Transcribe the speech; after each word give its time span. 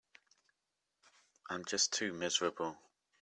I'm 1.47 1.63
just 1.63 1.93
too 1.93 2.11
miserable. 2.11 2.75